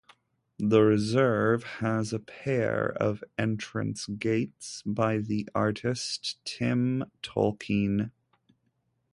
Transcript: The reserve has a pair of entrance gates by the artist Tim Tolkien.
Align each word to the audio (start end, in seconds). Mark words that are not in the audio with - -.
The 0.57 0.81
reserve 0.81 1.61
has 1.61 2.11
a 2.11 2.17
pair 2.17 2.89
of 2.93 3.23
entrance 3.37 4.07
gates 4.07 4.81
by 4.83 5.19
the 5.19 5.47
artist 5.53 6.43
Tim 6.43 7.03
Tolkien. 7.21 8.09